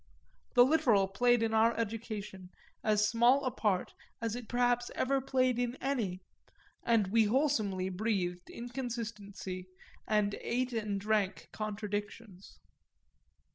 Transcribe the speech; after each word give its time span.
The 0.55 0.65
literal 0.65 1.07
played 1.07 1.43
in 1.43 1.53
our 1.53 1.77
education 1.77 2.49
as 2.83 3.07
small 3.07 3.45
a 3.45 3.51
part 3.51 3.93
as 4.19 4.35
it 4.35 4.47
perhaps 4.49 4.89
ever 4.95 5.21
played 5.21 5.59
in 5.59 5.75
any, 5.75 6.21
and 6.81 7.09
we 7.09 7.25
wholesomely 7.25 7.89
breathed 7.89 8.49
inconsistency 8.49 9.67
and 10.07 10.33
ate 10.41 10.73
and 10.73 10.99
drank 10.99 11.49
contradictions. 11.51 12.57